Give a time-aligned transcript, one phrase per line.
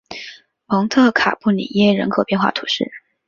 [0.65, 2.91] 蒙特卡布里耶人口变化图示